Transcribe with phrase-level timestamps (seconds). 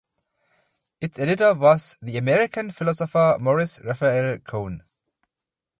[0.99, 4.81] Its editor was the American philosopher Morris Raphael Cohen.